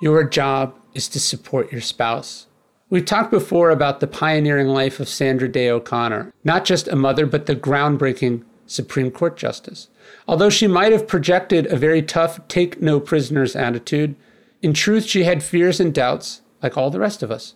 Your 0.00 0.24
job 0.24 0.74
is 0.92 1.08
to 1.08 1.20
support 1.20 1.72
your 1.72 1.80
spouse. 1.80 2.46
We've 2.90 3.04
talked 3.04 3.30
before 3.30 3.70
about 3.70 4.00
the 4.00 4.06
pioneering 4.06 4.68
life 4.68 5.00
of 5.00 5.08
Sandra 5.08 5.48
Day 5.48 5.70
O'Connor, 5.70 6.32
not 6.44 6.64
just 6.64 6.86
a 6.86 6.96
mother, 6.96 7.24
but 7.24 7.46
the 7.46 7.56
groundbreaking 7.56 8.44
Supreme 8.66 9.10
Court 9.10 9.36
justice. 9.36 9.88
Although 10.28 10.50
she 10.50 10.66
might 10.66 10.92
have 10.92 11.08
projected 11.08 11.66
a 11.66 11.76
very 11.76 12.02
tough, 12.02 12.46
take 12.46 12.82
no 12.82 13.00
prisoners 13.00 13.56
attitude, 13.56 14.16
in 14.62 14.72
truth, 14.74 15.04
she 15.04 15.24
had 15.24 15.42
fears 15.42 15.80
and 15.80 15.94
doubts, 15.94 16.42
like 16.62 16.76
all 16.76 16.90
the 16.90 17.00
rest 17.00 17.22
of 17.22 17.30
us. 17.30 17.54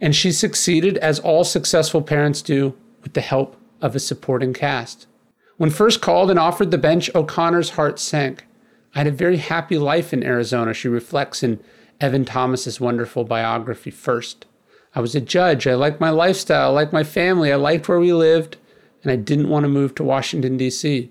And 0.00 0.14
she 0.14 0.32
succeeded, 0.32 0.98
as 0.98 1.18
all 1.18 1.44
successful 1.44 2.02
parents 2.02 2.42
do, 2.42 2.74
with 3.02 3.14
the 3.14 3.20
help 3.20 3.56
of 3.80 3.96
a 3.96 4.00
supporting 4.00 4.52
cast. 4.52 5.06
When 5.56 5.70
first 5.70 6.00
called 6.00 6.30
and 6.30 6.38
offered 6.38 6.70
the 6.70 6.78
bench, 6.78 7.10
O'Connor's 7.14 7.70
heart 7.70 7.98
sank. 7.98 8.44
I 8.94 8.98
had 8.98 9.06
a 9.06 9.12
very 9.12 9.38
happy 9.38 9.78
life 9.78 10.12
in 10.12 10.22
Arizona, 10.22 10.74
she 10.74 10.88
reflects 10.88 11.42
in 11.42 11.60
Evan 12.00 12.24
Thomas's 12.24 12.80
wonderful 12.80 13.24
biography, 13.24 13.90
First. 13.90 14.46
I 14.94 15.00
was 15.00 15.14
a 15.14 15.20
judge. 15.20 15.66
I 15.66 15.74
liked 15.74 16.00
my 16.00 16.10
lifestyle. 16.10 16.70
I 16.70 16.72
liked 16.72 16.92
my 16.92 17.04
family. 17.04 17.52
I 17.52 17.56
liked 17.56 17.88
where 17.88 18.00
we 18.00 18.12
lived. 18.12 18.58
And 19.02 19.10
I 19.10 19.16
didn't 19.16 19.48
want 19.48 19.64
to 19.64 19.68
move 19.68 19.94
to 19.94 20.04
Washington, 20.04 20.56
D.C. 20.56 21.10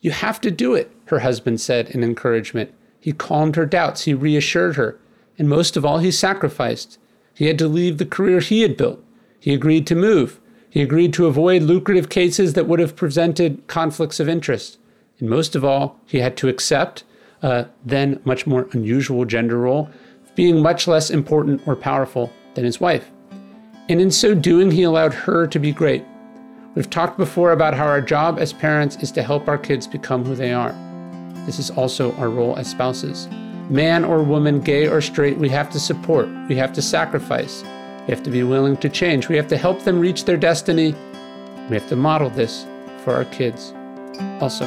You 0.00 0.10
have 0.10 0.40
to 0.40 0.50
do 0.50 0.74
it, 0.74 0.90
her 1.06 1.20
husband 1.20 1.60
said 1.60 1.90
in 1.90 2.02
encouragement. 2.02 2.74
He 3.00 3.12
calmed 3.12 3.56
her 3.56 3.66
doubts. 3.66 4.02
He 4.02 4.14
reassured 4.14 4.76
her. 4.76 4.98
And 5.38 5.48
most 5.48 5.76
of 5.76 5.84
all, 5.84 5.98
he 5.98 6.10
sacrificed. 6.10 6.98
He 7.34 7.46
had 7.46 7.58
to 7.58 7.68
leave 7.68 7.98
the 7.98 8.06
career 8.06 8.40
he 8.40 8.62
had 8.62 8.76
built. 8.76 9.02
He 9.38 9.54
agreed 9.54 9.86
to 9.88 9.94
move. 9.94 10.40
He 10.68 10.82
agreed 10.82 11.12
to 11.14 11.26
avoid 11.26 11.62
lucrative 11.62 12.08
cases 12.08 12.54
that 12.54 12.66
would 12.66 12.80
have 12.80 12.96
presented 12.96 13.66
conflicts 13.68 14.18
of 14.18 14.28
interest. 14.28 14.78
And 15.20 15.28
most 15.28 15.54
of 15.54 15.64
all, 15.64 15.98
he 16.06 16.18
had 16.18 16.36
to 16.38 16.48
accept 16.48 17.04
a 17.42 17.66
then 17.84 18.20
much 18.24 18.46
more 18.46 18.68
unusual 18.72 19.24
gender 19.24 19.58
role, 19.58 19.90
being 20.34 20.62
much 20.62 20.88
less 20.88 21.10
important 21.10 21.66
or 21.66 21.76
powerful 21.76 22.32
than 22.54 22.64
his 22.64 22.80
wife. 22.80 23.10
And 23.88 24.00
in 24.00 24.10
so 24.10 24.34
doing, 24.34 24.70
he 24.70 24.82
allowed 24.82 25.14
her 25.14 25.46
to 25.46 25.58
be 25.58 25.72
great. 25.72 26.04
We've 26.74 26.90
talked 26.90 27.18
before 27.18 27.52
about 27.52 27.74
how 27.74 27.86
our 27.86 28.00
job 28.00 28.38
as 28.38 28.52
parents 28.52 28.96
is 28.96 29.12
to 29.12 29.22
help 29.22 29.46
our 29.46 29.58
kids 29.58 29.86
become 29.86 30.24
who 30.24 30.34
they 30.34 30.52
are. 30.52 30.74
This 31.46 31.58
is 31.58 31.70
also 31.70 32.12
our 32.16 32.30
role 32.30 32.56
as 32.56 32.70
spouses. 32.70 33.28
Man 33.70 34.04
or 34.04 34.22
woman, 34.22 34.60
gay 34.60 34.88
or 34.88 35.00
straight, 35.00 35.38
we 35.38 35.48
have 35.50 35.70
to 35.70 35.80
support, 35.80 36.28
we 36.48 36.56
have 36.56 36.72
to 36.72 36.82
sacrifice, 36.82 37.62
we 37.62 38.14
have 38.14 38.22
to 38.24 38.30
be 38.30 38.42
willing 38.42 38.76
to 38.78 38.88
change, 38.88 39.28
we 39.28 39.36
have 39.36 39.48
to 39.48 39.56
help 39.56 39.82
them 39.82 40.00
reach 40.00 40.24
their 40.24 40.36
destiny. 40.36 40.94
We 41.70 41.76
have 41.76 41.88
to 41.88 41.96
model 41.96 42.28
this 42.28 42.66
for 43.04 43.14
our 43.14 43.24
kids 43.26 43.72
also. 44.40 44.66